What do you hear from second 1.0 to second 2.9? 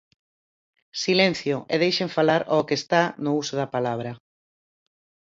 Silencio, e deixen falar ao que